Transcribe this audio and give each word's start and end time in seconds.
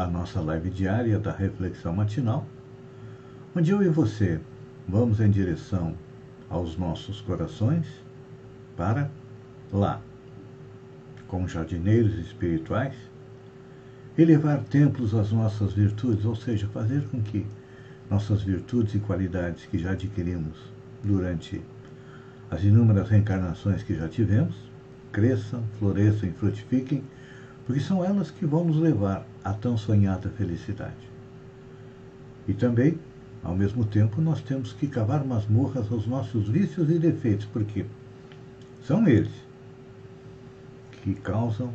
à 0.00 0.06
nossa 0.06 0.40
live 0.40 0.70
diária 0.70 1.18
da 1.18 1.30
reflexão 1.30 1.92
matinal, 1.92 2.46
onde 3.54 3.70
eu 3.70 3.82
e 3.82 3.88
você 3.88 4.40
vamos 4.88 5.20
em 5.20 5.30
direção 5.30 5.94
aos 6.48 6.74
nossos 6.78 7.20
corações 7.20 7.86
para 8.78 9.10
lá, 9.70 10.00
como 11.28 11.46
jardineiros 11.46 12.14
espirituais, 12.18 12.94
elevar 14.16 14.62
templos 14.64 15.14
às 15.14 15.32
nossas 15.32 15.74
virtudes, 15.74 16.24
ou 16.24 16.34
seja, 16.34 16.66
fazer 16.68 17.06
com 17.08 17.20
que 17.20 17.46
nossas 18.10 18.42
virtudes 18.42 18.94
e 18.94 19.00
qualidades 19.00 19.66
que 19.66 19.78
já 19.78 19.90
adquirimos 19.90 20.56
durante 21.04 21.60
as 22.50 22.64
inúmeras 22.64 23.10
reencarnações 23.10 23.82
que 23.82 23.94
já 23.94 24.08
tivemos 24.08 24.56
cresçam, 25.12 25.62
floresçam 25.78 26.30
e 26.30 26.32
frutifiquem, 26.32 27.04
porque 27.70 27.84
são 27.84 28.04
elas 28.04 28.32
que 28.32 28.44
vão 28.44 28.64
nos 28.64 28.78
levar 28.78 29.24
à 29.44 29.52
tão 29.52 29.76
sonhada 29.76 30.28
felicidade. 30.30 31.08
E 32.48 32.52
também, 32.52 32.98
ao 33.44 33.54
mesmo 33.54 33.84
tempo, 33.84 34.20
nós 34.20 34.42
temos 34.42 34.72
que 34.72 34.88
cavar 34.88 35.24
masmorras 35.24 35.86
aos 35.92 36.04
nossos 36.04 36.48
vícios 36.48 36.90
e 36.90 36.98
defeitos, 36.98 37.46
porque 37.46 37.86
são 38.82 39.06
eles 39.06 39.30
que 40.90 41.14
causam 41.14 41.72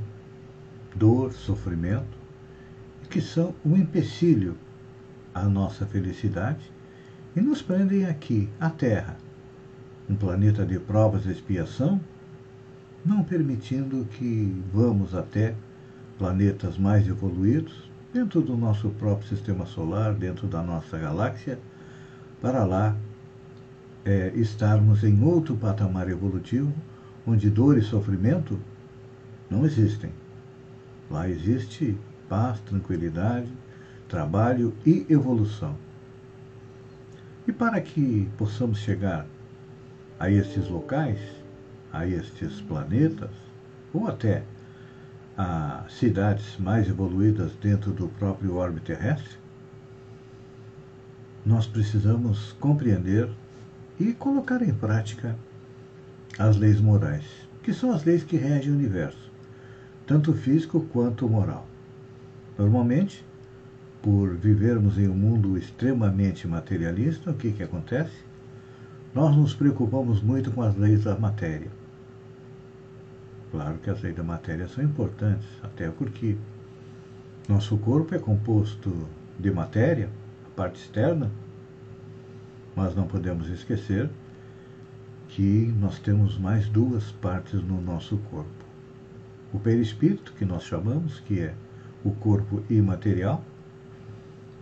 dor, 0.94 1.32
sofrimento, 1.32 2.18
e 3.02 3.08
que 3.08 3.22
são 3.22 3.56
um 3.66 3.78
empecilho 3.78 4.58
à 5.34 5.46
nossa 5.46 5.86
felicidade 5.86 6.70
e 7.38 7.40
nos 7.40 7.62
prendem 7.62 8.06
aqui, 8.06 8.50
à 8.60 8.70
Terra, 8.70 9.16
um 10.10 10.16
planeta 10.18 10.66
de 10.66 10.78
provas 10.78 11.26
e 11.26 11.32
expiação, 11.32 12.02
não 13.06 13.24
permitindo 13.24 14.06
que 14.12 14.62
vamos 14.74 15.16
até 15.16 15.56
planetas 16.18 16.78
mais 16.78 17.08
evoluídos, 17.08 17.90
dentro 18.14 18.42
do 18.42 18.56
nosso 18.56 18.90
próprio 18.92 19.28
sistema 19.28 19.66
solar, 19.66 20.14
dentro 20.14 20.48
da 20.48 20.62
nossa 20.62 20.98
galáxia, 20.98 21.60
para 22.42 22.64
lá 22.64 22.96
é, 24.06 24.32
estarmos 24.36 25.04
em 25.04 25.22
outro 25.24 25.56
patamar 25.58 26.10
evolutivo, 26.10 26.74
onde 27.28 27.50
dor 27.50 27.78
e 27.78 27.82
sofrimento 27.82 28.60
não 29.50 29.66
existem. 29.66 30.12
Lá 31.10 31.30
existe 31.30 31.98
paz, 32.30 32.60
tranquilidade, 32.62 33.52
trabalho 34.08 34.74
e 34.86 35.06
evolução. 35.10 35.76
E 37.48 37.52
para 37.52 37.80
que 37.82 38.30
possamos 38.38 38.80
chegar 38.80 39.26
a 40.20 40.30
estes 40.30 40.68
locais, 40.68 41.20
a 41.92 42.08
estes 42.08 42.62
planetas, 42.62 43.32
ou 43.94 44.08
até 44.08 44.44
a 45.38 45.84
cidades 45.90 46.58
mais 46.58 46.88
evoluídas 46.88 47.52
dentro 47.62 47.92
do 47.92 48.08
próprio 48.08 48.56
orbe 48.56 48.80
terrestre, 48.80 49.38
nós 51.46 51.68
precisamos 51.68 52.54
compreender 52.54 53.30
e 54.00 54.14
colocar 54.14 54.62
em 54.62 54.74
prática 54.74 55.36
as 56.40 56.58
leis 56.58 56.82
morais, 56.82 57.26
que 57.64 57.74
são 57.74 57.92
as 57.92 58.04
leis 58.04 58.24
que 58.24 58.38
regem 58.38 58.72
o 58.72 58.76
universo, 58.76 59.32
tanto 60.08 60.34
físico 60.34 60.82
quanto 60.92 61.30
moral. 61.30 61.68
Normalmente, 62.58 63.26
por 64.02 64.36
vivermos 64.36 64.98
em 64.98 65.08
um 65.08 65.16
mundo 65.16 65.58
extremamente 65.58 66.48
materialista, 66.48 67.32
o 67.32 67.34
que, 67.34 67.52
que 67.52 67.64
acontece? 67.64 68.24
Nós 69.14 69.36
nos 69.36 69.54
preocupamos 69.54 70.22
muito 70.22 70.52
com 70.52 70.62
as 70.62 70.76
leis 70.76 71.04
da 71.04 71.18
matéria. 71.18 71.72
Claro 73.52 73.78
que 73.78 73.90
as 73.90 74.02
leis 74.02 74.16
da 74.16 74.24
matéria 74.24 74.68
são 74.68 74.84
importantes, 74.84 75.48
até 75.64 75.90
porque 75.90 76.36
nosso 77.48 77.78
corpo 77.78 78.16
é 78.16 78.20
composto 78.20 79.08
de 79.40 79.52
matéria, 79.52 80.10
a 80.46 80.50
parte 80.56 80.82
externa, 80.82 81.32
mas 82.76 82.96
não 82.96 83.08
podemos 83.08 83.48
esquecer 83.50 84.10
que 85.30 85.74
nós 85.80 86.00
temos 86.00 86.38
mais 86.38 86.68
duas 86.68 87.12
partes 87.12 87.62
no 87.62 87.82
nosso 87.82 88.18
corpo. 88.30 88.66
O 89.54 89.60
perispírito, 89.60 90.34
que 90.34 90.46
nós 90.46 90.64
chamamos, 90.64 91.20
que 91.20 91.40
é 91.40 91.54
o 92.04 92.12
corpo 92.12 92.64
imaterial, 92.70 93.44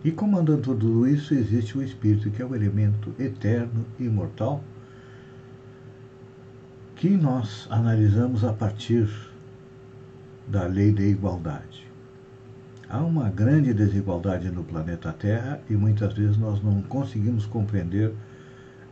e 0.04 0.10
comandando 0.10 0.62
tudo 0.62 1.06
isso 1.08 1.32
existe 1.32 1.78
o 1.78 1.82
espírito, 1.82 2.30
que 2.30 2.42
é 2.42 2.44
o 2.44 2.54
elemento 2.54 3.14
eterno 3.18 3.84
e 3.98 4.04
imortal, 4.04 4.62
que 7.04 7.18
nós 7.18 7.68
analisamos 7.68 8.44
a 8.44 8.52
partir 8.54 9.06
da 10.48 10.66
lei 10.66 10.90
da 10.90 11.02
igualdade. 11.02 11.86
Há 12.88 13.00
uma 13.00 13.28
grande 13.28 13.74
desigualdade 13.74 14.50
no 14.50 14.64
planeta 14.64 15.12
Terra 15.12 15.60
e 15.68 15.74
muitas 15.74 16.14
vezes 16.14 16.38
nós 16.38 16.62
não 16.62 16.80
conseguimos 16.80 17.44
compreender, 17.44 18.14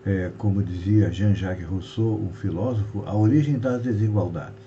é, 0.05 0.31
como 0.37 0.63
dizia 0.63 1.11
Jean-Jacques 1.11 1.67
Rousseau, 1.67 2.21
um 2.23 2.35
filósofo, 2.35 3.03
a 3.07 3.17
origem 3.17 3.59
das 3.59 3.81
desigualdades. 3.81 4.63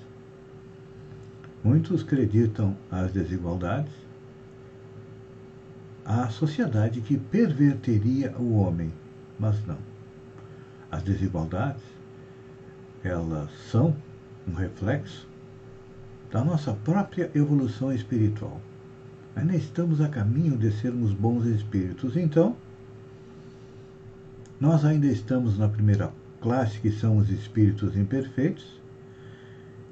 Muitos 1.63 2.01
acreditam 2.01 2.75
as 2.89 3.11
desigualdades 3.11 3.93
a 6.03 6.29
sociedade 6.29 6.99
que 6.99 7.15
perverteria 7.15 8.33
o 8.39 8.55
homem, 8.55 8.91
mas 9.39 9.63
não. 9.67 9.77
As 10.89 11.03
desigualdades, 11.03 11.94
elas 13.07 13.49
são 13.69 13.95
um 14.47 14.53
reflexo 14.53 15.27
da 16.31 16.43
nossa 16.43 16.73
própria 16.73 17.29
evolução 17.35 17.93
espiritual. 17.93 18.59
Ainda 19.35 19.55
estamos 19.55 20.01
a 20.01 20.09
caminho 20.09 20.57
de 20.57 20.71
sermos 20.71 21.13
bons 21.13 21.45
espíritos, 21.45 22.17
então, 22.17 22.55
nós 24.59 24.83
ainda 24.83 25.07
estamos 25.07 25.57
na 25.57 25.67
primeira 25.67 26.11
classe, 26.41 26.79
que 26.79 26.91
são 26.91 27.17
os 27.17 27.29
espíritos 27.29 27.95
imperfeitos, 27.95 28.81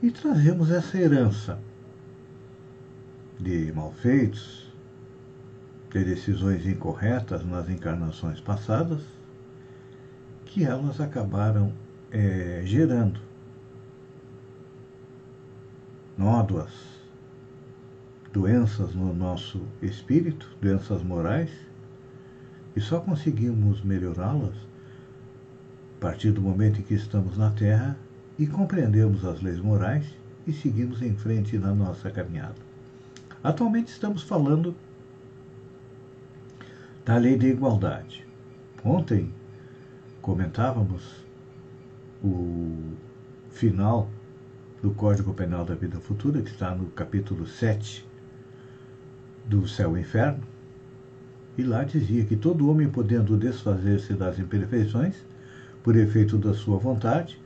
e 0.01 0.09
trazemos 0.11 0.71
essa 0.71 0.97
herança 0.97 1.59
de 3.39 3.71
malfeitos, 3.73 4.73
de 5.91 6.03
decisões 6.03 6.65
incorretas 6.65 7.45
nas 7.45 7.69
encarnações 7.69 8.39
passadas, 8.39 9.01
que 10.45 10.63
elas 10.63 10.99
acabaram 10.99 11.73
é, 12.13 12.61
gerando 12.63 13.19
nódoas, 16.15 16.71
doenças 18.31 18.93
no 18.93 19.15
nosso 19.15 19.63
espírito, 19.81 20.47
doenças 20.61 21.01
morais, 21.01 21.49
e 22.75 22.81
só 22.81 22.99
conseguimos 22.99 23.81
melhorá-las 23.83 24.55
a 25.97 25.99
partir 25.99 26.31
do 26.31 26.41
momento 26.41 26.79
em 26.79 26.83
que 26.83 26.93
estamos 26.93 27.35
na 27.35 27.49
Terra 27.49 27.97
e 28.37 28.45
compreendemos 28.45 29.25
as 29.25 29.41
leis 29.41 29.59
morais 29.59 30.05
e 30.45 30.53
seguimos 30.53 31.01
em 31.01 31.15
frente 31.15 31.57
na 31.57 31.73
nossa 31.73 32.11
caminhada. 32.11 32.61
Atualmente 33.43 33.87
estamos 33.87 34.21
falando 34.21 34.75
da 37.03 37.17
lei 37.17 37.37
da 37.37 37.47
igualdade. 37.47 38.25
Ontem 38.83 39.33
comentávamos 40.21 41.22
o 42.23 42.93
final 43.51 44.09
do 44.81 44.91
Código 44.91 45.33
Penal 45.33 45.65
da 45.65 45.75
Vida 45.75 45.99
Futura, 45.99 46.41
que 46.41 46.49
está 46.49 46.73
no 46.73 46.85
capítulo 46.87 47.45
7 47.45 48.05
do 49.45 49.67
Céu 49.67 49.97
e 49.97 50.01
Inferno, 50.01 50.43
e 51.57 51.63
lá 51.63 51.83
dizia 51.83 52.25
que 52.25 52.35
todo 52.35 52.69
homem, 52.69 52.89
podendo 52.89 53.37
desfazer-se 53.37 54.13
das 54.13 54.39
imperfeições, 54.39 55.15
por 55.83 55.95
efeito 55.95 56.37
da 56.37 56.53
sua 56.53 56.77
vontade, 56.77 57.39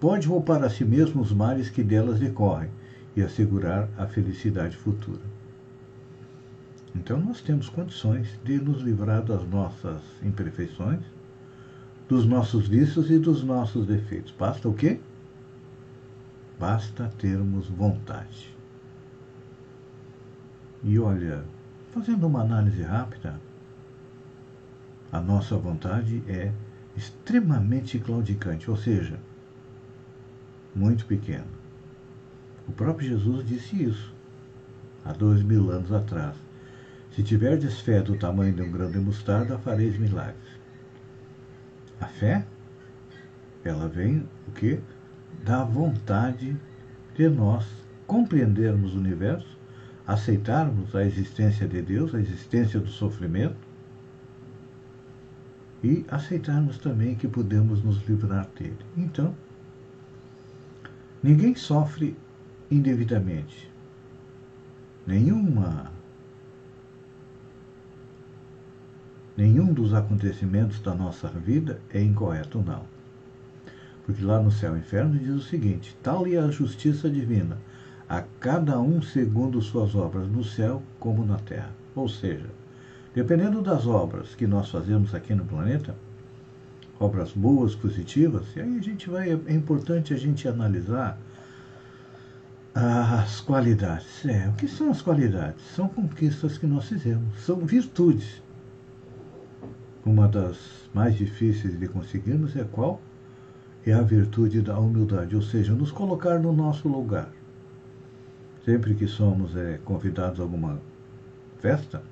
pode 0.00 0.26
poupar 0.28 0.62
a 0.62 0.68
si 0.68 0.84
mesmo 0.84 1.22
os 1.22 1.32
males 1.32 1.70
que 1.70 1.82
delas 1.82 2.18
decorrem 2.18 2.68
e 3.14 3.22
assegurar 3.22 3.88
a 3.96 4.06
felicidade 4.06 4.76
futura. 4.76 5.22
Então 6.94 7.20
nós 7.20 7.40
temos 7.40 7.68
condições 7.68 8.28
de 8.44 8.58
nos 8.58 8.82
livrar 8.82 9.22
das 9.22 9.46
nossas 9.48 10.02
imperfeições, 10.22 11.00
dos 12.08 12.24
nossos 12.24 12.68
vícios 12.68 13.10
e 13.10 13.18
dos 13.18 13.42
nossos 13.42 13.86
defeitos. 13.86 14.32
Basta 14.38 14.68
o 14.68 14.74
quê? 14.74 15.00
Basta 16.58 17.12
termos 17.18 17.68
vontade. 17.68 18.54
E 20.84 20.98
olha, 20.98 21.44
fazendo 21.92 22.26
uma 22.26 22.42
análise 22.42 22.82
rápida, 22.82 23.40
a 25.10 25.20
nossa 25.20 25.56
vontade 25.56 26.22
é 26.28 26.52
extremamente 26.96 27.98
claudicante, 27.98 28.70
ou 28.70 28.76
seja, 28.76 29.18
muito 30.74 31.04
pequena. 31.06 31.44
O 32.68 32.72
próprio 32.72 33.08
Jesus 33.08 33.46
disse 33.46 33.82
isso 33.82 34.14
há 35.04 35.12
dois 35.12 35.42
mil 35.42 35.70
anos 35.70 35.92
atrás. 35.92 36.34
Se 37.14 37.22
tiverdes 37.22 37.80
fé 37.80 38.02
do 38.02 38.16
tamanho 38.16 38.54
de 38.54 38.62
um 38.62 38.70
grão 38.70 38.90
de 38.90 38.98
mostarda, 38.98 39.58
fareis 39.58 39.98
milagres. 39.98 40.55
A 42.00 42.06
fé, 42.06 42.44
ela 43.64 43.88
vem 43.88 44.28
o 44.48 44.52
que? 44.52 44.80
Da 45.44 45.64
vontade 45.64 46.56
de 47.14 47.28
nós 47.28 47.66
compreendermos 48.06 48.94
o 48.94 48.98
universo, 48.98 49.58
aceitarmos 50.06 50.94
a 50.94 51.04
existência 51.04 51.66
de 51.66 51.82
Deus, 51.82 52.14
a 52.14 52.20
existência 52.20 52.78
do 52.78 52.88
sofrimento 52.88 53.56
e 55.82 56.04
aceitarmos 56.08 56.78
também 56.78 57.14
que 57.14 57.28
podemos 57.28 57.82
nos 57.82 58.06
livrar 58.06 58.48
dele. 58.58 58.78
Então, 58.96 59.34
ninguém 61.22 61.54
sofre 61.54 62.16
indevidamente. 62.70 63.70
Nenhuma 65.06 65.90
nenhum 69.36 69.72
dos 69.72 69.92
acontecimentos 69.92 70.80
da 70.80 70.94
nossa 70.94 71.28
vida 71.28 71.80
é 71.92 72.02
incorreto, 72.02 72.62
não. 72.64 72.82
Porque 74.04 74.24
lá 74.24 74.40
no 74.40 74.50
céu 74.50 74.76
e 74.76 74.80
inferno 74.80 75.18
diz 75.18 75.34
o 75.34 75.40
seguinte: 75.40 75.96
tal 76.02 76.26
é 76.26 76.36
a 76.36 76.50
justiça 76.50 77.10
divina, 77.10 77.58
a 78.08 78.22
cada 78.40 78.80
um 78.80 79.02
segundo 79.02 79.60
suas 79.60 79.94
obras, 79.94 80.28
no 80.28 80.44
céu 80.44 80.82
como 80.98 81.24
na 81.24 81.38
terra. 81.38 81.70
Ou 81.94 82.08
seja, 82.08 82.46
dependendo 83.14 83.60
das 83.60 83.86
obras 83.86 84.34
que 84.34 84.46
nós 84.46 84.70
fazemos 84.70 85.14
aqui 85.14 85.34
no 85.34 85.44
planeta, 85.44 85.94
obras 87.00 87.32
boas, 87.32 87.74
positivas, 87.74 88.44
e 88.54 88.60
aí 88.60 88.78
a 88.78 88.82
gente 88.82 89.10
vai, 89.10 89.30
é 89.30 89.52
importante 89.52 90.14
a 90.14 90.16
gente 90.16 90.46
analisar 90.46 91.18
as 92.74 93.40
qualidades. 93.40 94.24
É, 94.26 94.48
o 94.48 94.52
que 94.52 94.68
são 94.68 94.90
as 94.90 95.00
qualidades? 95.00 95.62
São 95.74 95.88
conquistas 95.88 96.58
que 96.58 96.66
nós 96.66 96.86
fizemos, 96.86 97.40
são 97.44 97.56
virtudes. 97.64 98.42
Uma 100.06 100.28
das 100.28 100.88
mais 100.94 101.16
difíceis 101.16 101.76
de 101.76 101.88
conseguirmos 101.88 102.54
é 102.54 102.62
qual? 102.62 103.00
É 103.84 103.92
a 103.92 104.02
virtude 104.02 104.62
da 104.62 104.78
humildade, 104.78 105.34
ou 105.34 105.42
seja, 105.42 105.74
nos 105.74 105.90
colocar 105.90 106.38
no 106.38 106.52
nosso 106.52 106.88
lugar. 106.88 107.28
Sempre 108.64 108.94
que 108.94 109.08
somos 109.08 109.56
é, 109.56 109.80
convidados 109.84 110.38
a 110.38 110.44
alguma 110.44 110.78
festa, 111.58 112.04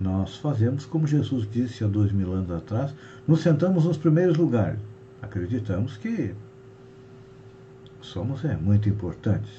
nós 0.00 0.36
fazemos 0.38 0.84
como 0.84 1.06
Jesus 1.06 1.48
disse 1.48 1.84
há 1.84 1.86
dois 1.86 2.10
mil 2.10 2.32
anos 2.32 2.50
atrás, 2.50 2.92
nos 3.24 3.40
sentamos 3.40 3.84
nos 3.84 3.96
primeiros 3.96 4.36
lugares. 4.36 4.80
Acreditamos 5.22 5.96
que 5.96 6.34
somos 8.00 8.44
é, 8.44 8.56
muito 8.56 8.88
importantes. 8.88 9.52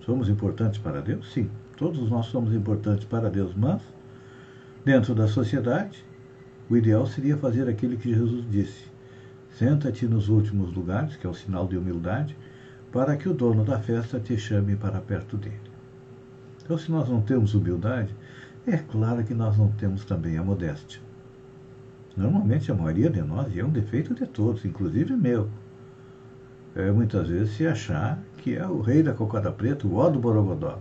Somos 0.00 0.28
importantes 0.28 0.80
para 0.80 1.00
Deus? 1.00 1.32
Sim, 1.32 1.48
todos 1.76 2.10
nós 2.10 2.26
somos 2.26 2.52
importantes 2.52 3.04
para 3.04 3.30
Deus, 3.30 3.54
mas 3.54 3.80
dentro 4.84 5.14
da 5.14 5.28
sociedade, 5.28 6.09
o 6.70 6.76
ideal 6.76 7.04
seria 7.04 7.36
fazer 7.36 7.68
aquilo 7.68 7.96
que 7.96 8.14
Jesus 8.14 8.48
disse: 8.48 8.84
senta-te 9.58 10.06
nos 10.06 10.28
últimos 10.28 10.72
lugares, 10.72 11.16
que 11.16 11.26
é 11.26 11.30
o 11.30 11.34
sinal 11.34 11.66
de 11.66 11.76
humildade, 11.76 12.36
para 12.92 13.16
que 13.16 13.28
o 13.28 13.34
dono 13.34 13.64
da 13.64 13.80
festa 13.80 14.20
te 14.20 14.38
chame 14.38 14.76
para 14.76 15.00
perto 15.00 15.36
dele. 15.36 15.60
Então, 16.62 16.78
se 16.78 16.90
nós 16.90 17.08
não 17.08 17.20
temos 17.20 17.54
humildade, 17.54 18.14
é 18.64 18.76
claro 18.76 19.24
que 19.24 19.34
nós 19.34 19.58
não 19.58 19.72
temos 19.72 20.04
também 20.04 20.38
a 20.38 20.44
modéstia. 20.44 21.00
Normalmente 22.16 22.70
a 22.70 22.74
maioria 22.74 23.10
de 23.10 23.20
nós, 23.20 23.52
e 23.52 23.58
é 23.58 23.64
um 23.64 23.70
defeito 23.70 24.14
de 24.14 24.26
todos, 24.26 24.64
inclusive 24.64 25.16
meu, 25.16 25.48
é 26.76 26.90
muitas 26.92 27.28
vezes 27.28 27.56
se 27.56 27.66
achar 27.66 28.22
que 28.36 28.54
é 28.54 28.64
o 28.64 28.80
rei 28.80 29.02
da 29.02 29.12
cocada 29.12 29.50
preta, 29.50 29.88
o 29.88 29.96
ó 29.96 30.08
do 30.08 30.20
Borogodó. 30.20 30.78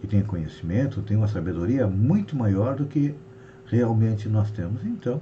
Que 0.00 0.08
tem 0.08 0.22
conhecimento, 0.22 1.02
tem 1.02 1.16
uma 1.16 1.28
sabedoria 1.28 1.86
muito 1.86 2.34
maior 2.34 2.74
do 2.74 2.86
que 2.86 3.14
realmente 3.72 4.28
nós 4.28 4.50
temos. 4.50 4.84
Então, 4.84 5.20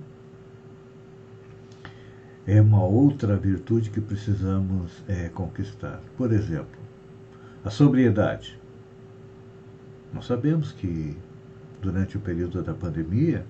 é 2.44 2.60
uma 2.60 2.82
outra 2.82 3.36
virtude 3.36 3.90
que 3.90 4.00
precisamos 4.00 5.04
é, 5.06 5.28
conquistar. 5.28 6.00
Por 6.16 6.32
exemplo, 6.32 6.80
a 7.64 7.70
sobriedade. 7.70 8.58
Nós 10.12 10.26
sabemos 10.26 10.72
que 10.72 11.16
durante 11.80 12.16
o 12.16 12.20
período 12.20 12.60
da 12.60 12.74
pandemia 12.74 13.46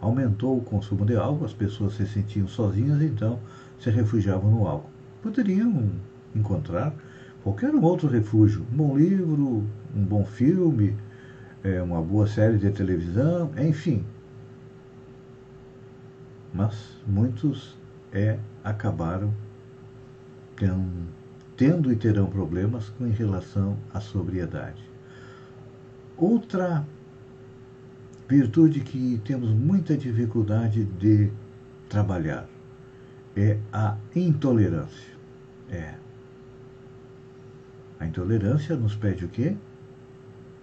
aumentou 0.00 0.58
o 0.58 0.60
consumo 0.60 1.06
de 1.06 1.14
álcool, 1.14 1.44
as 1.44 1.54
pessoas 1.54 1.94
se 1.94 2.04
sentiam 2.08 2.48
sozinhas, 2.48 3.00
então 3.00 3.38
se 3.78 3.90
refugiavam 3.90 4.50
no 4.50 4.66
álcool. 4.66 4.90
Poderiam 5.22 5.92
encontrar 6.34 6.92
qualquer 7.44 7.72
outro 7.72 8.08
refúgio, 8.08 8.66
um 8.72 8.76
bom 8.76 8.96
livro, 8.96 9.64
um 9.94 10.04
bom 10.04 10.24
filme, 10.24 10.96
é, 11.62 11.80
uma 11.80 12.02
boa 12.02 12.26
série 12.26 12.58
de 12.58 12.70
televisão, 12.70 13.52
enfim. 13.56 14.04
Mas 16.52 16.96
muitos 17.06 17.78
é, 18.12 18.38
acabaram 18.62 19.32
tendo, 20.56 21.08
tendo 21.56 21.92
e 21.92 21.96
terão 21.96 22.26
problemas 22.26 22.90
com 22.90 23.10
relação 23.10 23.76
à 23.92 24.00
sobriedade. 24.00 24.82
Outra 26.16 26.86
virtude 28.28 28.80
que 28.80 29.20
temos 29.24 29.50
muita 29.50 29.96
dificuldade 29.96 30.84
de 30.84 31.30
trabalhar 31.88 32.48
é 33.36 33.58
a 33.72 33.96
intolerância. 34.14 35.12
É. 35.70 35.94
A 37.98 38.06
intolerância 38.06 38.76
nos 38.76 38.94
pede 38.94 39.24
o 39.24 39.28
quê? 39.28 39.56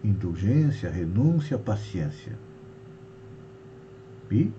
Indulgência, 0.03 0.89
renúncia, 0.89 1.57
paciência. 1.57 2.37
E, 4.31 4.51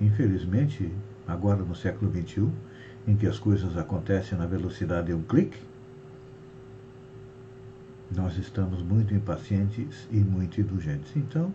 infelizmente, 0.00 0.90
agora 1.26 1.62
no 1.62 1.74
século 1.74 2.10
XXI, 2.10 2.48
em 3.06 3.16
que 3.16 3.26
as 3.26 3.38
coisas 3.38 3.76
acontecem 3.76 4.38
na 4.38 4.46
velocidade 4.46 5.08
de 5.08 5.14
um 5.14 5.22
clique, 5.22 5.58
nós 8.14 8.36
estamos 8.36 8.82
muito 8.82 9.14
impacientes 9.14 10.08
e 10.10 10.16
muito 10.16 10.60
indulgentes. 10.60 11.14
Então, 11.16 11.54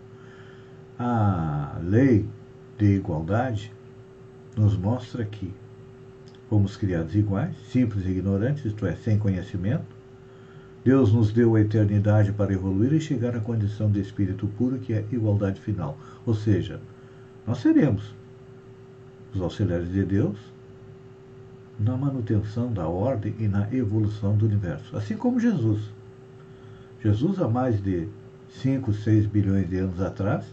a 0.98 1.78
lei 1.82 2.26
de 2.78 2.96
igualdade 2.96 3.72
nos 4.56 4.76
mostra 4.76 5.24
que 5.24 5.52
fomos 6.48 6.76
criados 6.76 7.14
iguais, 7.14 7.54
simples 7.70 8.06
e 8.06 8.10
ignorantes, 8.10 8.64
isto 8.64 8.86
é, 8.86 8.94
sem 8.96 9.18
conhecimento. 9.18 9.96
Deus 10.84 11.12
nos 11.12 11.32
deu 11.32 11.56
a 11.56 11.60
eternidade 11.60 12.32
para 12.32 12.52
evoluir 12.52 12.92
e 12.92 13.00
chegar 13.00 13.34
à 13.36 13.40
condição 13.40 13.90
de 13.90 14.00
espírito 14.00 14.46
puro, 14.46 14.78
que 14.78 14.92
é 14.94 15.04
igualdade 15.10 15.60
final. 15.60 15.98
Ou 16.24 16.32
seja, 16.32 16.80
nós 17.46 17.58
seremos 17.58 18.14
os 19.36 19.42
auxiliares 19.42 19.90
de 19.92 20.04
Deus 20.04 20.36
na 21.78 21.96
manutenção 21.96 22.72
da 22.72 22.88
ordem 22.88 23.34
e 23.38 23.46
na 23.46 23.72
evolução 23.72 24.36
do 24.36 24.46
universo. 24.46 24.96
Assim 24.96 25.16
como 25.16 25.38
Jesus. 25.38 25.80
Jesus, 27.02 27.38
há 27.38 27.48
mais 27.48 27.82
de 27.82 28.08
5, 28.62 28.92
6 28.92 29.26
bilhões 29.26 29.68
de 29.68 29.78
anos 29.78 30.00
atrás, 30.00 30.44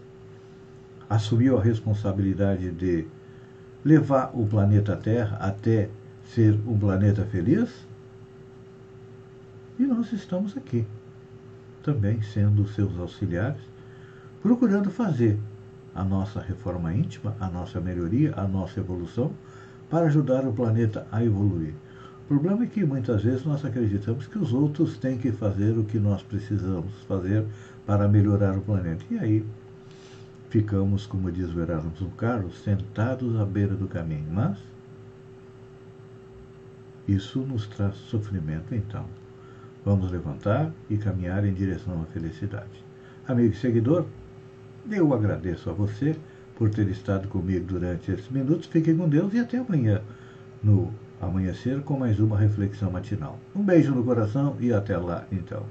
assumiu 1.10 1.58
a 1.58 1.64
responsabilidade 1.64 2.72
de 2.72 3.08
levar 3.84 4.32
o 4.34 4.46
planeta 4.46 4.96
Terra 4.96 5.38
até 5.38 5.90
ser 6.26 6.60
um 6.68 6.78
planeta 6.78 7.24
feliz. 7.26 7.70
E 9.80 9.84
nós 9.84 10.12
estamos 10.12 10.56
aqui, 10.58 10.86
também 11.82 12.22
sendo 12.22 12.68
seus 12.68 12.98
auxiliares, 13.00 13.62
procurando 14.42 14.92
fazer 14.92 15.40
a 15.96 16.04
nossa 16.04 16.40
reforma 16.40 16.94
íntima, 16.94 17.36
a 17.40 17.48
nossa 17.48 17.80
melhoria, 17.80 18.34
a 18.36 18.48
nossa 18.48 18.80
evolução, 18.80 19.32
para 19.90 20.08
ajudar 20.08 20.46
o 20.46 20.54
planeta 20.54 21.06
a 21.12 21.24
evoluir. 21.24 21.74
O 22.24 22.28
problema 22.28 22.64
é 22.64 22.68
que 22.68 22.86
muitas 22.86 23.24
vezes 23.24 23.46
nós 23.46 23.64
acreditamos 23.64 24.28
que 24.28 24.40
os 24.40 24.54
outros 24.54 24.98
têm 24.98 25.18
que 25.18 25.32
fazer 25.32 25.78
o 25.78 25.84
que 25.84 26.00
nós 26.00 26.24
precisamos 26.24 26.92
fazer 27.08 27.46
para 27.86 28.08
melhorar 28.08 28.58
o 28.58 28.62
planeta. 28.62 29.04
E 29.12 29.20
aí 29.20 29.46
ficamos, 30.50 31.06
como 31.06 31.32
diz 31.32 31.54
o 31.54 31.60
Erasmo 31.60 31.92
Carlos, 32.18 32.64
sentados 32.64 33.40
à 33.40 33.46
beira 33.46 33.76
do 33.76 33.88
caminho. 33.88 34.26
Mas 34.32 34.58
isso 37.08 37.40
nos 37.40 37.68
traz 37.68 37.96
sofrimento, 37.96 38.74
então. 38.74 39.06
Vamos 39.84 40.10
levantar 40.10 40.72
e 40.90 40.98
caminhar 40.98 41.46
em 41.46 41.54
direção 41.54 42.02
à 42.02 42.06
felicidade. 42.06 42.84
Amigo 43.28 43.54
e 43.54 43.58
seguidor, 43.58 44.06
eu 44.90 45.14
agradeço 45.14 45.70
a 45.70 45.74
você 45.74 46.16
por 46.58 46.70
ter 46.70 46.88
estado 46.90 47.28
comigo 47.28 47.66
durante 47.66 48.12
esses 48.12 48.30
minutos. 48.30 48.68
Fiquem 48.68 48.96
com 48.96 49.08
Deus 49.08 49.34
e 49.34 49.40
até 49.40 49.58
amanhã 49.58 50.02
no 50.62 50.94
amanhecer 51.22 51.82
com 51.82 51.98
mais 51.98 52.20
uma 52.20 52.38
reflexão 52.38 52.92
matinal. 52.92 53.40
Um 53.56 53.64
beijo 53.64 53.94
no 53.94 54.04
coração 54.04 54.56
e 54.60 54.74
até 54.74 54.98
lá 54.98 55.26
então. 55.32 55.66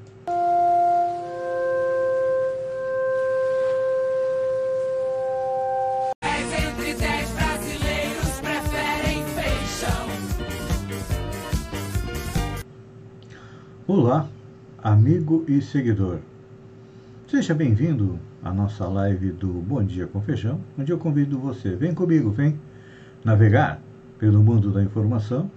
Olá, 13.86 14.26
amigo 14.82 15.44
e 15.46 15.60
seguidor. 15.60 16.20
Seja 17.32 17.54
bem-vindo 17.54 18.18
à 18.42 18.52
nossa 18.52 18.86
live 18.86 19.32
do 19.32 19.48
Bom 19.48 19.82
Dia 19.82 20.06
com 20.06 20.20
Feijão, 20.20 20.60
onde 20.78 20.92
eu 20.92 20.98
convido 20.98 21.38
você, 21.38 21.74
vem 21.74 21.94
comigo, 21.94 22.30
vem 22.30 22.60
navegar 23.24 23.80
pelo 24.18 24.42
mundo 24.42 24.70
da 24.70 24.82
informação 24.82 25.50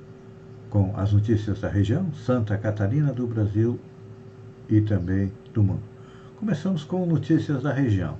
com 0.69 0.93
as 0.95 1.11
notícias 1.11 1.59
da 1.59 1.67
região, 1.67 2.13
Santa 2.13 2.57
Catarina, 2.57 3.11
do 3.11 3.27
Brasil 3.27 3.77
e 4.69 4.79
também 4.79 5.33
do 5.53 5.61
mundo. 5.61 5.83
Começamos 6.39 6.85
com 6.85 7.05
notícias 7.05 7.63
da 7.63 7.73
região. 7.73 8.15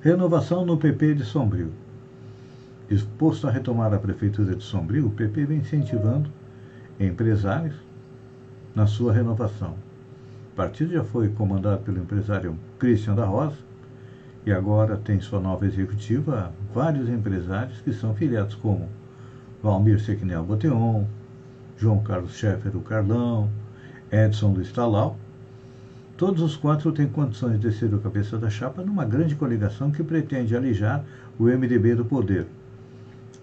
Renovação 0.00 0.64
no 0.64 0.78
PP 0.78 1.16
de 1.16 1.24
Sombrio. 1.26 1.74
Disposto 2.88 3.46
a 3.46 3.50
retomar 3.50 3.92
a 3.92 3.98
prefeitura 3.98 4.56
de 4.56 4.64
Sombrio, 4.64 5.08
o 5.08 5.10
PP 5.10 5.44
vem 5.44 5.58
incentivando 5.58 6.30
empresários 6.98 7.76
na 8.74 8.86
sua 8.86 9.12
renovação. 9.12 9.89
O 10.52 10.56
partido 10.56 10.92
já 10.92 11.04
foi 11.04 11.28
comandado 11.28 11.82
pelo 11.82 11.98
empresário 11.98 12.58
Christian 12.78 13.14
da 13.14 13.24
Rosa 13.24 13.56
e 14.44 14.52
agora 14.52 14.96
tem 14.96 15.20
sua 15.20 15.40
nova 15.40 15.64
executiva 15.64 16.52
vários 16.74 17.08
empresários 17.08 17.80
que 17.80 17.92
são 17.92 18.14
filiados 18.14 18.54
como 18.56 18.88
Valmir 19.62 20.00
Sequinel 20.00 20.44
Boteon, 20.44 21.04
João 21.76 22.02
Carlos 22.02 22.32
Schaeffer, 22.32 22.76
o 22.76 22.80
Carlão, 22.80 23.48
Edson 24.10 24.52
do 24.52 24.60
Estalau. 24.60 25.16
Todos 26.16 26.42
os 26.42 26.56
quatro 26.56 26.92
têm 26.92 27.08
condições 27.08 27.60
de 27.60 27.72
ser 27.72 27.94
o 27.94 28.00
cabeça 28.00 28.36
da 28.36 28.50
chapa 28.50 28.82
numa 28.82 29.04
grande 29.04 29.36
coligação 29.36 29.90
que 29.90 30.02
pretende 30.02 30.56
alijar 30.56 31.04
o 31.38 31.44
MDB 31.44 31.94
do 31.94 32.04
poder. 32.04 32.46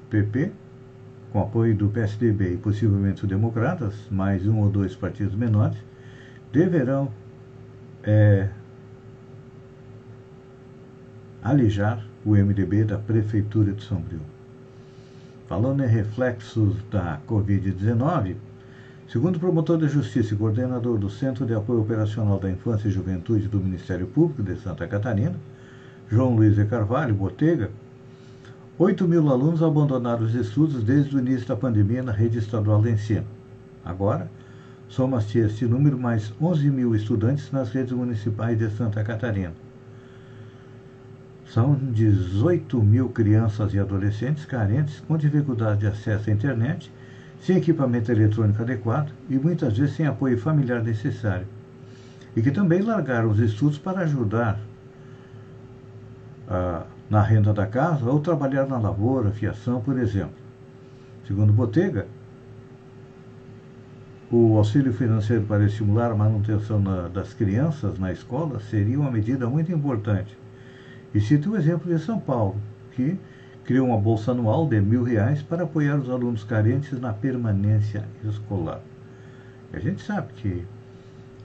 PP 0.10 0.52
com 1.32 1.42
apoio 1.42 1.76
do 1.76 1.90
PSDB 1.90 2.54
e 2.54 2.58
possivelmente 2.58 3.24
os 3.24 3.30
democratas, 3.30 3.94
mais 4.10 4.48
um 4.48 4.60
ou 4.60 4.70
dois 4.70 4.96
partidos 4.96 5.36
menores, 5.36 5.78
deverão 6.52 7.12
é, 8.04 8.50
alijar 11.44 12.06
o 12.26 12.32
MDB 12.32 12.84
da 12.84 12.98
Prefeitura 12.98 13.72
de 13.72 13.84
Sombrio. 13.84 14.22
Falando 15.48 15.84
em 15.84 15.88
reflexos 15.88 16.76
da 16.92 17.20
Covid-19, 17.28 18.36
segundo 19.08 19.38
o 19.38 19.40
promotor 19.40 19.78
de 19.78 19.88
justiça 19.88 20.34
e 20.34 20.38
coordenador 20.38 20.98
do 20.98 21.10
Centro 21.10 21.46
de 21.46 21.54
Apoio 21.54 21.82
Operacional 21.82 22.40
da 22.40 22.50
Infância 22.50 22.88
e 22.88 22.92
Juventude 22.92 23.48
do 23.48 23.60
Ministério 23.60 24.08
Público 24.08 24.44
de 24.44 24.58
Santa 24.58 24.86
Catarina, 24.88 25.36
João 26.10 26.36
Luiz 26.36 26.56
de 26.56 26.66
Carvalho 26.66 27.16
Botega, 27.16 27.72
8 28.80 29.08
mil 29.08 29.28
alunos 29.30 29.64
abandonaram 29.64 30.24
os 30.24 30.36
estudos 30.36 30.84
desde 30.84 31.16
o 31.16 31.20
início 31.20 31.48
da 31.48 31.56
pandemia 31.56 32.04
na 32.04 32.12
rede 32.12 32.38
estadual 32.38 32.82
de 32.82 32.92
ensino. 32.92 33.26
Agora, 33.84 34.30
soma-se 34.90 35.40
este 35.40 35.66
número 35.66 35.98
mais 35.98 36.34
11 36.42 36.70
mil 36.70 36.96
estudantes 36.96 37.52
nas 37.52 37.70
redes 37.70 37.94
municipais 37.94 38.58
de 38.58 38.70
Santa 38.70 39.04
Catarina. 39.04 39.54
São 41.46 41.76
18 41.76 42.82
mil 42.82 43.10
crianças 43.10 43.74
e 43.74 43.80
adolescentes 43.80 44.46
carentes 44.46 45.00
com 45.08 45.18
dificuldade 45.18 45.82
de 45.82 45.88
acesso 45.88 46.30
à 46.30 46.34
internet, 46.34 46.92
sem 47.42 47.58
equipamento 47.58 48.12
eletrônico 48.12 48.62
adequado 48.62 49.12
e 49.30 49.38
muitas 49.38 49.78
vezes 49.78 49.96
sem 49.96 50.06
apoio 50.06 50.38
familiar 50.38 50.84
necessário, 50.84 51.48
e 52.36 52.42
que 52.42 52.52
também 52.52 52.82
largaram 52.82 53.30
os 53.30 53.40
estudos 53.40 53.78
para 53.78 54.02
ajudar 54.02 54.60
a 56.50 56.84
na 57.10 57.22
renda 57.22 57.54
da 57.54 57.66
casa 57.66 58.10
ou 58.10 58.20
trabalhar 58.20 58.66
na 58.68 58.78
lavoura, 58.78 59.32
fiação, 59.32 59.82
por 59.82 59.98
exemplo. 59.98 60.36
Segundo 61.26 61.54
Botega, 61.54 62.08
o 64.30 64.58
auxílio 64.58 64.92
financeiro 64.92 65.44
para 65.46 65.66
estimular 65.66 66.12
a 66.12 66.16
manutenção 66.16 66.80
na, 66.82 67.08
das 67.08 67.34
crianças 67.34 67.98
na 67.98 68.12
escola 68.12 68.60
seria 68.60 69.00
uma 69.00 69.10
medida 69.10 69.50
muito 69.50 69.72
importante. 69.72 70.38
E 71.14 71.22
cito 71.22 71.52
o 71.52 71.58
exemplo 71.58 71.92
de 71.92 72.04
São 72.04 72.20
Paulo, 72.20 72.58
que 72.92 73.18
criou 73.64 73.88
uma 73.88 73.98
bolsa 73.98 74.32
anual 74.32 74.68
de 74.68 74.82
mil 74.82 75.04
reais 75.04 75.42
para 75.42 75.64
apoiar 75.64 75.98
os 75.98 76.10
alunos 76.10 76.44
carentes 76.44 77.00
na 77.00 77.14
permanência 77.14 78.04
escolar. 78.24 78.82
E 79.72 79.78
a 79.78 79.80
gente 79.80 80.02
sabe 80.02 80.34
que 80.34 80.66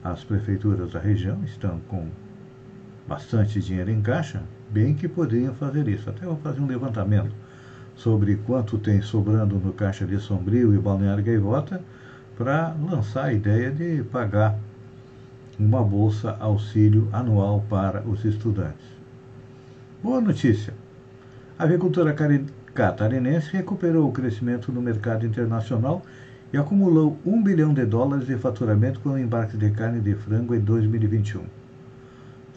as 0.03 0.23
prefeituras 0.23 0.91
da 0.91 0.99
região 0.99 1.41
estão 1.45 1.79
com 1.87 2.07
bastante 3.07 3.61
dinheiro 3.61 3.91
em 3.91 4.01
caixa 4.01 4.43
bem 4.69 4.93
que 4.93 5.07
poderiam 5.07 5.53
fazer 5.53 5.87
isso. 5.87 6.09
Até 6.09 6.25
vou 6.25 6.37
fazer 6.37 6.59
um 6.59 6.67
levantamento 6.67 7.31
sobre 7.95 8.35
quanto 8.37 8.77
tem 8.77 9.01
sobrando 9.01 9.55
no 9.57 9.71
Caixa 9.71 10.05
de 10.05 10.19
Sombrio 10.19 10.73
e 10.73 10.79
Balneário 10.79 11.23
Gaivota 11.23 11.79
para 12.37 12.75
lançar 12.81 13.25
a 13.25 13.33
ideia 13.33 13.71
de 13.71 14.03
pagar 14.03 14.57
uma 15.59 15.83
bolsa 15.83 16.35
auxílio 16.39 17.07
anual 17.11 17.63
para 17.69 18.01
os 18.01 18.25
estudantes. 18.25 18.85
Boa 20.01 20.19
notícia! 20.19 20.73
A 21.57 21.63
agricultura 21.63 22.15
catarinense 22.73 23.51
recuperou 23.51 24.09
o 24.09 24.11
crescimento 24.11 24.71
no 24.71 24.81
mercado 24.81 25.25
internacional 25.25 26.01
e 26.51 26.57
acumulou 26.57 27.17
1 27.25 27.43
bilhão 27.43 27.73
de 27.73 27.85
dólares 27.85 28.25
de 28.25 28.35
faturamento 28.37 28.99
com 28.99 29.09
o 29.09 29.19
embarque 29.19 29.55
de 29.55 29.69
carne 29.71 29.99
de 29.99 30.15
frango 30.15 30.55
em 30.55 30.59
2021. 30.59 31.43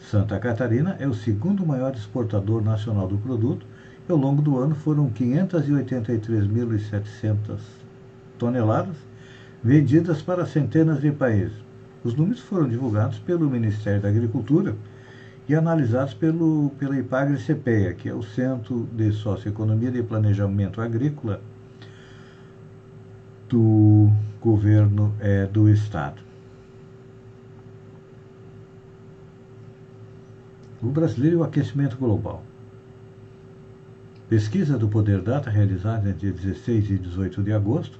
Santa 0.09 0.39
Catarina 0.39 0.95
é 0.99 1.07
o 1.07 1.13
segundo 1.13 1.65
maior 1.65 1.93
exportador 1.93 2.63
nacional 2.63 3.07
do 3.07 3.17
produto 3.17 3.65
e 4.07 4.11
ao 4.11 4.17
longo 4.17 4.41
do 4.41 4.57
ano 4.57 4.75
foram 4.75 5.09
583.700 5.09 7.59
toneladas 8.37 8.95
vendidas 9.63 10.21
para 10.21 10.45
centenas 10.45 11.01
de 11.01 11.11
países. 11.11 11.57
Os 12.03 12.13
números 12.13 12.39
foram 12.41 12.67
divulgados 12.67 13.19
pelo 13.19 13.49
Ministério 13.49 14.01
da 14.01 14.09
Agricultura 14.09 14.75
e 15.49 15.55
analisados 15.55 16.13
pelo, 16.13 16.71
pela 16.77 16.97
IPAGRE-CPEA, 16.97 17.93
que 17.93 18.09
é 18.09 18.13
o 18.13 18.21
Centro 18.21 18.87
de 18.93 19.11
Socioeconomia 19.11 19.89
e 19.89 20.03
Planejamento 20.03 20.81
Agrícola 20.81 21.41
do 23.49 24.09
governo 24.41 25.13
é, 25.19 25.45
do 25.45 25.69
Estado. 25.69 26.21
O 30.81 30.87
brasileiro 30.87 31.37
e 31.37 31.39
o 31.39 31.43
aquecimento 31.43 31.97
global. 31.97 32.43
Pesquisa 34.29 34.77
do 34.77 34.89
Poder 34.89 35.21
Data 35.21 35.49
realizada 35.49 36.09
entre 36.09 36.31
16 36.31 36.91
e 36.91 36.97
18 36.97 37.41
de 37.41 37.53
agosto 37.53 37.97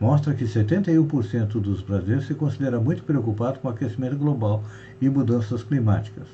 mostra 0.00 0.34
que 0.34 0.44
71% 0.44 1.60
dos 1.60 1.80
brasileiros 1.80 2.26
se 2.26 2.34
considera 2.34 2.80
muito 2.80 3.02
preocupado 3.02 3.58
com 3.58 3.68
o 3.68 3.70
aquecimento 3.70 4.16
global 4.16 4.62
e 5.00 5.08
mudanças 5.08 5.62
climáticas. 5.62 6.28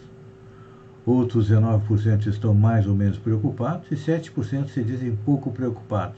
Outros 1.04 1.50
19% 1.50 2.26
estão 2.26 2.54
mais 2.54 2.87
ou 2.87 2.95
menos 2.95 3.19
preocupados 3.19 3.90
e 3.90 3.97
7% 3.97 4.69
se 4.69 4.83
dizem 4.83 5.16
pouco 5.25 5.50
preocupados. 5.50 6.16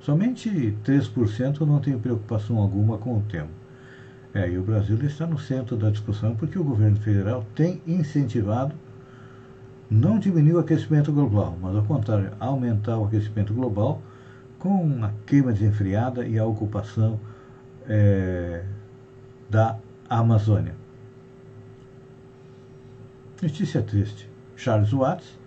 Somente 0.00 0.76
3% 0.84 1.60
não 1.60 1.80
têm 1.80 1.98
preocupação 1.98 2.58
alguma 2.58 2.96
com 2.96 3.18
o 3.18 3.22
tema. 3.22 3.48
É, 4.32 4.48
e 4.48 4.56
o 4.56 4.62
Brasil 4.62 4.96
está 5.02 5.26
no 5.26 5.38
centro 5.38 5.76
da 5.76 5.90
discussão 5.90 6.36
porque 6.36 6.58
o 6.58 6.64
governo 6.64 6.96
federal 6.96 7.44
tem 7.54 7.82
incentivado 7.86 8.74
não 9.90 10.20
diminuir 10.20 10.54
o 10.54 10.60
aquecimento 10.60 11.12
global, 11.12 11.58
mas 11.60 11.74
ao 11.74 11.82
contrário, 11.82 12.30
aumentar 12.38 12.96
o 12.96 13.06
aquecimento 13.06 13.52
global 13.52 14.00
com 14.60 15.02
a 15.02 15.10
queima 15.26 15.52
desenfreada 15.52 16.24
e 16.24 16.38
a 16.38 16.44
ocupação 16.44 17.18
é, 17.88 18.62
da 19.48 19.76
Amazônia. 20.08 20.74
Notícia 23.42 23.82
triste. 23.82 24.28
Charles 24.54 24.92
Watts, 24.92 25.38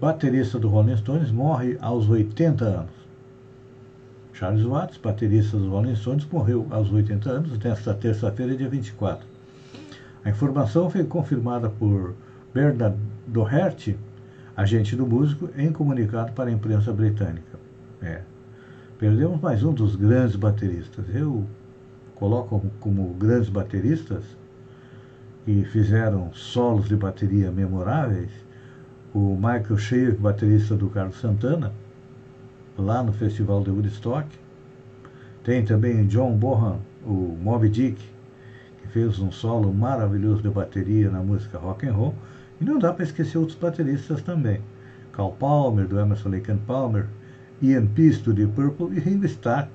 baterista 0.00 0.58
do 0.58 0.68
Rolling 0.68 0.96
Stones, 0.96 1.30
morre 1.30 1.78
aos 1.80 2.08
80 2.08 2.64
anos. 2.64 2.90
Charles 4.32 4.64
Watts, 4.64 4.98
baterista 4.98 5.56
dos 5.56 5.68
Rolling 5.68 5.94
Stones, 5.94 6.26
morreu 6.26 6.66
aos 6.70 6.92
80 6.92 7.30
anos 7.30 7.58
nesta 7.60 7.94
terça-feira, 7.94 8.56
dia 8.56 8.68
24. 8.68 9.24
A 10.24 10.28
informação 10.28 10.90
foi 10.90 11.04
confirmada 11.04 11.70
por 11.70 12.16
Bernard 12.52 12.98
Doherty, 13.28 13.96
agente 14.56 14.96
do 14.96 15.06
músico, 15.06 15.48
em 15.56 15.70
comunicado 15.72 16.32
para 16.32 16.50
a 16.50 16.52
imprensa 16.52 16.92
britânica. 16.92 17.56
É. 18.02 18.22
Perdemos 18.98 19.38
mais 19.42 19.62
um 19.62 19.74
dos 19.74 19.94
grandes 19.94 20.36
bateristas. 20.36 21.04
Eu 21.14 21.44
coloco 22.14 22.62
como, 22.80 23.12
grandes 23.12 23.50
bateristas 23.50 24.24
que 25.44 25.64
fizeram 25.64 26.32
solos 26.32 26.88
de 26.88 26.96
bateria 26.96 27.50
memoráveis 27.50 28.30
o 29.12 29.36
Michael 29.36 29.76
Shea, 29.76 30.16
baterista 30.18 30.74
do 30.74 30.88
Carlos 30.88 31.20
Santana, 31.20 31.72
lá 32.78 33.02
no 33.02 33.12
Festival 33.12 33.62
de 33.62 33.70
Woodstock. 33.70 34.26
Tem 35.44 35.62
também 35.62 36.06
John 36.06 36.32
Bonham, 36.32 36.80
o 37.04 37.36
Moby 37.38 37.68
Dick, 37.68 38.02
que 38.80 38.88
fez 38.88 39.18
um 39.18 39.30
solo 39.30 39.74
maravilhoso 39.74 40.40
de 40.40 40.48
bateria 40.48 41.10
na 41.10 41.22
música 41.22 41.58
rock 41.58 41.86
and 41.86 41.92
roll. 41.92 42.14
E 42.58 42.64
não 42.64 42.78
dá 42.78 42.94
para 42.94 43.04
esquecer 43.04 43.36
outros 43.36 43.58
bateristas 43.58 44.22
também. 44.22 44.62
Carl 45.12 45.32
Palmer, 45.32 45.86
do 45.86 46.00
Emerson 46.00 46.30
Lake 46.30 46.50
and 46.50 46.60
Palmer, 46.66 47.06
Ian 47.62 47.86
do 47.86 48.34
Deep 48.34 48.52
Purple 48.52 48.96
e 48.96 49.00
Ringo 49.00 49.24
Starr, 49.26 49.68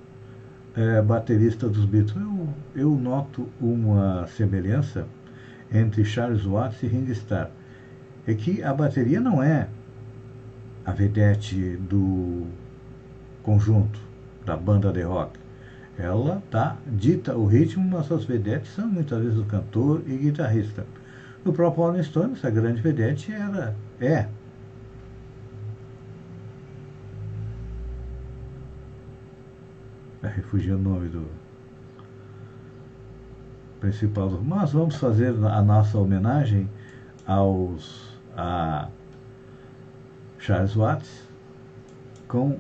é, 0.76 1.02
baterista 1.02 1.68
dos 1.68 1.86
Beatles. 1.86 2.16
Eu, 2.16 2.50
eu 2.76 2.90
noto 2.92 3.50
uma 3.60 4.28
semelhança 4.28 5.08
entre 5.74 6.06
Charles 6.06 6.44
Watts 6.44 6.84
e 6.84 6.88
Ringo 6.88 7.12
Starr. 7.12 7.50
É 8.28 8.34
que 8.34 8.62
a 8.64 8.74
bateria 8.74 9.20
não 9.20 9.42
é 9.42 9.68
a 10.86 10.92
vedete 10.92 11.78
do 11.78 12.46
conjunto, 13.42 14.00
da 14.46 14.56
banda 14.56 14.92
de 14.92 15.02
rock. 15.02 15.40
Ela 15.98 16.42
tá, 16.50 16.78
dita 16.88 17.36
o 17.36 17.46
ritmo, 17.46 17.88
mas 17.90 18.12
as 18.12 18.26
vedetes 18.26 18.74
são 18.74 18.88
muitas 18.88 19.24
vezes 19.24 19.38
o 19.38 19.46
cantor 19.46 20.02
e 20.08 20.16
guitarrista. 20.18 20.86
No 21.44 21.52
próprio 21.52 21.86
Rolling 21.86 22.04
Stones, 22.04 22.46
a 22.46 22.50
grande 22.50 22.82
vedete 22.82 23.34
era, 23.34 23.76
é 24.00 24.28
é, 30.24 30.30
o 30.76 30.78
nome 30.78 31.10
do 31.10 31.26
principal. 33.80 34.30
Mas 34.44 34.72
vamos 34.72 34.96
fazer 34.96 35.34
a 35.46 35.62
nossa 35.62 35.98
homenagem 35.98 36.70
aos 37.26 38.12
a 38.36 38.88
Charles 40.40 40.76
Watts 40.76 41.28
com 42.28 42.58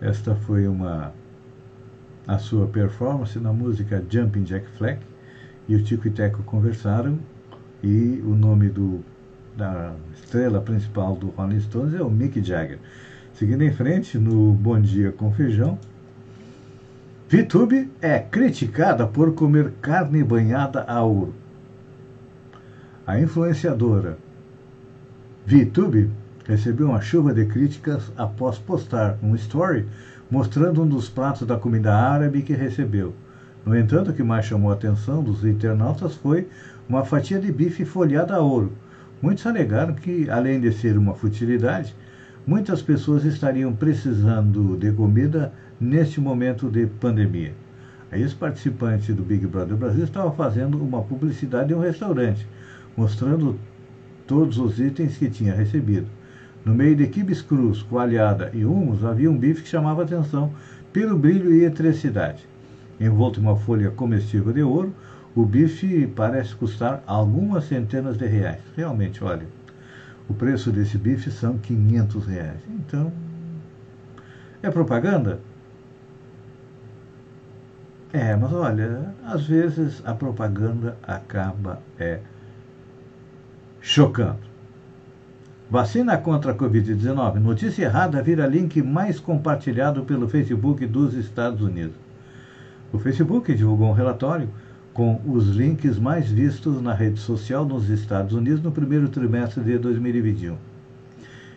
Esta 0.00 0.34
foi 0.34 0.66
uma 0.66 1.12
a 2.26 2.38
sua 2.38 2.66
performance 2.66 3.38
na 3.38 3.52
música 3.52 4.04
Jumping 4.08 4.44
Jack 4.44 4.66
Fleck 4.76 5.00
e 5.68 5.74
o 5.74 5.82
Tico 5.82 6.06
e 6.06 6.10
Teco 6.10 6.42
conversaram 6.42 7.18
e 7.82 8.20
o 8.24 8.34
nome 8.34 8.68
do, 8.68 9.04
da 9.56 9.92
estrela 10.14 10.60
principal 10.60 11.16
do 11.16 11.28
Rolling 11.28 11.60
Stones 11.60 11.94
é 11.94 12.02
o 12.02 12.10
Mick 12.10 12.42
Jagger. 12.42 12.78
Seguindo 13.34 13.62
em 13.62 13.72
frente, 13.72 14.18
no 14.18 14.52
Bom 14.52 14.80
Dia 14.80 15.12
com 15.12 15.32
Feijão, 15.32 15.78
VTube 17.28 17.90
é 18.00 18.18
criticada 18.18 19.06
por 19.06 19.34
comer 19.34 19.72
carne 19.80 20.22
banhada 20.22 20.84
a 20.86 21.02
ouro. 21.02 21.34
A 23.06 23.18
influenciadora 23.18 24.18
VTube 25.46 26.10
recebeu 26.46 26.88
uma 26.88 27.00
chuva 27.00 27.32
de 27.32 27.46
críticas 27.46 28.12
após 28.16 28.58
postar 28.58 29.18
um 29.22 29.34
story 29.34 29.88
mostrando 30.30 30.82
um 30.82 30.86
dos 30.86 31.08
pratos 31.08 31.46
da 31.46 31.56
comida 31.56 31.94
árabe 31.94 32.42
que 32.42 32.52
recebeu. 32.52 33.14
No 33.64 33.76
entanto, 33.76 34.10
o 34.10 34.14
que 34.14 34.22
mais 34.22 34.46
chamou 34.46 34.70
a 34.70 34.74
atenção 34.74 35.22
dos 35.22 35.44
internautas 35.44 36.14
foi 36.14 36.48
uma 36.88 37.04
fatia 37.04 37.38
de 37.38 37.50
bife 37.52 37.84
folhada 37.84 38.34
a 38.34 38.40
ouro. 38.40 38.72
Muitos 39.22 39.46
alegaram 39.46 39.94
que, 39.94 40.28
além 40.28 40.60
de 40.60 40.72
ser 40.72 40.98
uma 40.98 41.14
futilidade, 41.14 41.94
muitas 42.44 42.82
pessoas 42.82 43.24
estariam 43.24 43.72
precisando 43.72 44.76
de 44.76 44.90
comida 44.90 45.52
neste 45.80 46.20
momento 46.20 46.68
de 46.68 46.86
pandemia. 46.86 47.54
A 48.10 48.18
ex-participante 48.18 49.12
do 49.12 49.22
Big 49.22 49.46
Brother 49.46 49.76
Brasil 49.76 50.02
estava 50.02 50.32
fazendo 50.32 50.76
uma 50.76 51.02
publicidade 51.02 51.72
em 51.72 51.76
um 51.76 51.80
restaurante, 51.80 52.44
mostrando 52.96 53.56
todos 54.26 54.58
os 54.58 54.80
itens 54.80 55.16
que 55.16 55.30
tinha 55.30 55.54
recebido. 55.54 56.08
No 56.64 56.74
meio 56.74 56.96
de 56.96 57.06
quibes 57.06 57.40
crus, 57.40 57.80
coalhada 57.80 58.50
e 58.52 58.64
humus, 58.64 59.04
havia 59.04 59.30
um 59.30 59.38
bife 59.38 59.62
que 59.62 59.68
chamava 59.68 60.02
atenção 60.02 60.52
pelo 60.92 61.16
brilho 61.16 61.54
e 61.54 61.60
eletricidade. 61.60 62.44
Envolto 63.00 63.38
em 63.38 63.44
uma 63.44 63.56
folha 63.56 63.88
comestível 63.90 64.52
de 64.52 64.62
ouro, 64.62 64.92
o 65.34 65.44
bife 65.44 66.06
parece 66.08 66.54
custar 66.54 67.02
algumas 67.06 67.64
centenas 67.64 68.16
de 68.16 68.26
reais. 68.26 68.60
Realmente, 68.76 69.24
olha, 69.24 69.46
o 70.28 70.34
preço 70.34 70.70
desse 70.70 70.98
bife 70.98 71.30
são 71.30 71.58
500 71.58 72.26
reais. 72.26 72.60
Então, 72.68 73.12
é 74.62 74.70
propaganda? 74.70 75.40
É, 78.12 78.36
mas 78.36 78.52
olha, 78.52 79.14
às 79.24 79.46
vezes 79.46 80.02
a 80.04 80.12
propaganda 80.12 80.98
acaba 81.02 81.80
é 81.98 82.20
chocando. 83.80 84.52
Vacina 85.70 86.18
contra 86.18 86.52
a 86.52 86.54
Covid-19. 86.54 87.36
Notícia 87.36 87.84
errada 87.84 88.22
vira 88.22 88.46
link 88.46 88.82
mais 88.82 89.18
compartilhado 89.18 90.04
pelo 90.04 90.28
Facebook 90.28 90.86
dos 90.86 91.14
Estados 91.14 91.62
Unidos. 91.62 91.96
O 92.92 92.98
Facebook 92.98 93.54
divulgou 93.54 93.88
um 93.88 93.94
relatório 93.94 94.50
com 94.92 95.20
os 95.26 95.48
links 95.48 95.98
mais 95.98 96.30
vistos 96.30 96.82
na 96.82 96.92
rede 96.92 97.18
social 97.18 97.64
nos 97.64 97.88
Estados 97.88 98.34
Unidos 98.34 98.62
no 98.62 98.70
primeiro 98.70 99.08
trimestre 99.08 99.62
de 99.62 99.78
2021. 99.78 100.56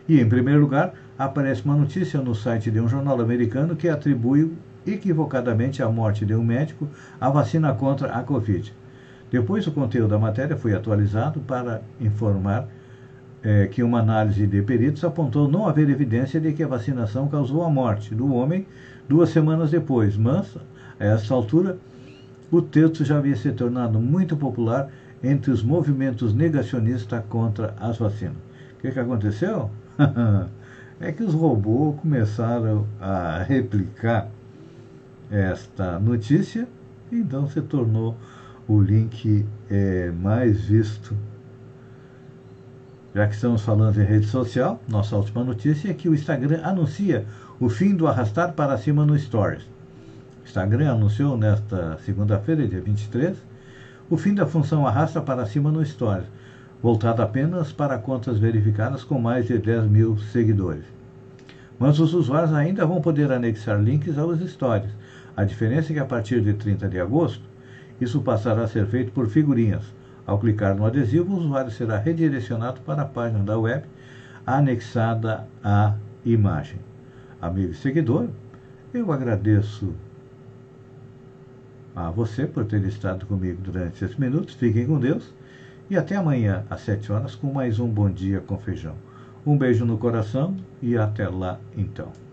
E, 0.08 0.20
em 0.20 0.30
primeiro 0.30 0.62
lugar, 0.62 0.94
aparece 1.18 1.64
uma 1.66 1.76
notícia 1.76 2.22
no 2.22 2.36
site 2.36 2.72
de 2.72 2.80
um 2.80 2.88
jornal 2.88 3.20
americano 3.20 3.76
que 3.76 3.90
atribui 3.90 4.54
equivocadamente 4.86 5.82
a 5.82 5.90
morte 5.90 6.26
de 6.26 6.36
um 6.36 6.44
médico 6.44 6.88
à 7.20 7.30
vacina 7.30 7.74
contra 7.74 8.12
a 8.12 8.24
Covid. 8.24 8.74
Depois, 9.32 9.66
o 9.66 9.72
conteúdo 9.72 10.10
da 10.10 10.20
matéria 10.20 10.56
foi 10.56 10.74
atualizado 10.74 11.40
para 11.42 11.82
informar 12.00 12.68
é, 13.44 13.68
que 13.68 13.84
uma 13.84 14.00
análise 14.00 14.46
de 14.48 14.62
peritos 14.62 15.04
apontou 15.04 15.48
não 15.48 15.68
haver 15.68 15.90
evidência 15.90 16.40
de 16.40 16.54
que 16.54 16.64
a 16.64 16.68
vacinação 16.68 17.28
causou 17.28 17.64
a 17.64 17.70
morte 17.70 18.14
do 18.14 18.34
homem 18.34 18.66
duas 19.10 19.30
semanas 19.30 19.72
depois, 19.72 20.16
mas, 20.18 20.58
a 21.00 21.06
essa 21.06 21.34
altura, 21.34 21.78
o 22.52 22.62
texto 22.62 23.04
já 23.04 23.18
havia 23.18 23.36
se 23.36 23.52
tornado 23.52 24.00
muito 24.00 24.36
popular 24.38 24.90
entre 25.24 25.52
os 25.52 25.64
movimentos 25.64 26.34
negacionistas 26.34 27.24
contra 27.30 27.74
as 27.80 27.98
vacinas. 27.98 28.38
O 28.78 28.82
que, 28.82 28.92
que 28.92 29.00
aconteceu? 29.00 29.70
é 31.00 31.12
que 31.12 31.24
os 31.24 31.34
robôs 31.34 32.00
começaram 32.00 32.86
a 33.00 33.44
replicar 33.44 34.30
esta 35.32 36.00
notícia, 36.00 36.68
então 37.12 37.48
se 37.50 37.62
tornou 37.62 38.16
o 38.68 38.80
link 38.80 39.46
é, 39.70 40.12
mais 40.12 40.66
visto 40.66 41.16
já 43.16 43.26
que 43.30 43.34
estamos 43.34 43.62
falando 43.62 43.98
em 44.02 44.04
rede 44.04 44.28
social, 44.28 44.84
nossa 44.90 45.16
última 45.16 45.42
notícia 45.42 45.90
é 45.90 45.94
que 45.94 46.10
o 46.10 46.14
Instagram 46.14 46.60
anuncia 46.62 47.26
o 47.62 47.70
fim 47.70 47.96
do 47.96 48.08
arrastar 48.08 48.52
para 48.52 48.78
cima 48.78 49.06
no 49.06 49.18
Stories. 49.18 49.64
Instagram 50.46 50.92
anunciou 50.92 51.36
nesta 51.36 51.98
segunda-feira, 52.06 52.66
dia 52.68 52.80
23, 52.80 53.36
o 54.10 54.16
fim 54.16 54.34
da 54.34 54.46
função 54.46 54.88
arrasta 54.88 55.22
para 55.22 55.46
cima 55.46 55.72
no 55.72 55.86
Stories, 55.86 56.28
voltada 56.82 57.24
apenas 57.24 57.74
para 57.74 57.98
contas 57.98 58.40
verificadas 58.40 59.04
com 59.04 59.20
mais 59.20 59.48
de 59.48 59.58
10 59.58 59.86
mil 59.88 60.18
seguidores. 60.18 60.86
Mas 61.78 62.00
os 62.00 62.14
usuários 62.14 62.54
ainda 62.54 62.86
vão 62.86 63.02
poder 63.02 63.32
anexar 63.32 63.82
links 63.82 64.18
aos 64.18 64.40
stories. 64.50 64.92
A 65.36 65.44
diferença 65.44 65.92
é 65.92 65.96
que 65.96 66.00
a 66.00 66.06
partir 66.06 66.40
de 66.40 66.54
30 66.54 66.88
de 66.88 67.00
agosto, 67.00 67.44
isso 68.00 68.22
passará 68.22 68.64
a 68.64 68.68
ser 68.68 68.86
feito 68.86 69.12
por 69.12 69.28
figurinhas 69.28 69.84
ao 70.26 70.40
clicar 70.40 70.76
no 70.76 70.86
adesivo, 70.86 71.34
o 71.34 71.38
usuário 71.38 71.70
será 71.70 72.00
redirecionado 72.00 72.82
para 72.82 73.04
a 73.04 73.06
página 73.06 73.44
da 73.44 73.58
web 73.60 73.86
anexada 74.46 75.48
à 75.64 75.96
imagem. 76.26 76.80
Amigo 77.40 77.72
e 77.72 77.76
seguidor, 77.76 78.30
eu 78.92 79.12
agradeço 79.12 79.94
a 81.96 82.12
você 82.12 82.46
por 82.46 82.66
ter 82.66 82.84
estado 82.84 83.26
comigo 83.26 83.62
durante 83.62 84.04
esses 84.04 84.18
minutos. 84.18 84.56
Fiquem 84.56 84.86
com 84.86 85.00
Deus 85.00 85.34
e 85.90 85.98
até 85.98 86.16
amanhã 86.16 86.66
às 86.70 86.82
7 86.82 87.12
horas 87.12 87.36
com 87.36 87.54
mais 87.54 87.80
um 87.80 87.88
Bom 87.88 88.10
Dia 88.10 88.42
com 88.42 88.58
Feijão. 88.58 88.96
Um 89.46 89.58
beijo 89.58 89.86
no 89.86 89.98
coração 89.98 90.58
e 90.82 90.98
até 90.98 91.30
lá 91.30 91.60
então. 91.78 92.25